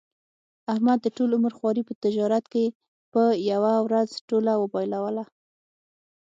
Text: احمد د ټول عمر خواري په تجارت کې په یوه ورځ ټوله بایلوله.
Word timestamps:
احمد 0.73 0.97
د 1.01 1.07
ټول 1.17 1.29
عمر 1.37 1.53
خواري 1.57 1.83
په 1.89 1.93
تجارت 2.03 2.45
کې 2.53 2.65
په 3.13 3.21
یوه 3.51 3.73
ورځ 3.85 4.09
ټوله 4.29 4.51
بایلوله. 4.71 5.23